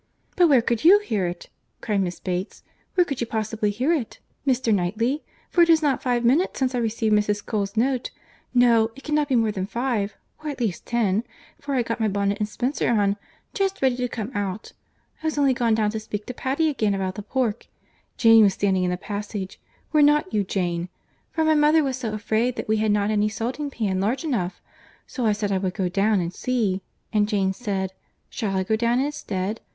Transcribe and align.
"But 0.35 0.47
where 0.49 0.63
could 0.63 0.83
you 0.83 0.97
hear 0.97 1.27
it?" 1.27 1.47
cried 1.79 2.01
Miss 2.01 2.19
Bates. 2.19 2.63
"Where 2.95 3.05
could 3.05 3.21
you 3.21 3.27
possibly 3.27 3.69
hear 3.69 3.93
it, 3.93 4.17
Mr. 4.47 4.73
Knightley? 4.73 5.23
For 5.51 5.61
it 5.61 5.69
is 5.69 5.83
not 5.83 6.01
five 6.01 6.25
minutes 6.25 6.57
since 6.57 6.73
I 6.73 6.79
received 6.79 7.13
Mrs. 7.15 7.45
Cole's 7.45 7.77
note—no, 7.77 8.89
it 8.95 9.03
cannot 9.03 9.27
be 9.27 9.35
more 9.35 9.51
than 9.51 9.67
five—or 9.67 10.49
at 10.49 10.59
least 10.59 10.87
ten—for 10.87 11.73
I 11.73 11.77
had 11.77 11.85
got 11.85 11.99
my 11.99 12.07
bonnet 12.07 12.39
and 12.39 12.49
spencer 12.49 12.89
on, 12.89 13.15
just 13.53 13.79
ready 13.83 13.95
to 13.97 14.07
come 14.07 14.31
out—I 14.33 15.27
was 15.27 15.37
only 15.37 15.53
gone 15.53 15.75
down 15.75 15.91
to 15.91 15.99
speak 15.99 16.25
to 16.25 16.33
Patty 16.33 16.67
again 16.67 16.95
about 16.95 17.13
the 17.13 17.21
pork—Jane 17.21 18.41
was 18.41 18.55
standing 18.55 18.83
in 18.83 18.89
the 18.89 18.97
passage—were 18.97 20.01
not 20.01 20.33
you, 20.33 20.43
Jane?—for 20.43 21.43
my 21.43 21.53
mother 21.53 21.83
was 21.83 21.97
so 21.97 22.11
afraid 22.15 22.55
that 22.55 22.67
we 22.67 22.77
had 22.77 22.89
not 22.91 23.11
any 23.11 23.29
salting 23.29 23.69
pan 23.69 24.01
large 24.01 24.23
enough. 24.23 24.63
So 25.05 25.27
I 25.27 25.33
said 25.33 25.51
I 25.51 25.59
would 25.59 25.75
go 25.75 25.89
down 25.89 26.21
and 26.21 26.33
see, 26.33 26.81
and 27.13 27.29
Jane 27.29 27.53
said, 27.53 27.93
'Shall 28.31 28.55
I 28.57 28.63
go 28.63 28.75
down 28.75 28.99
instead? 28.99 29.61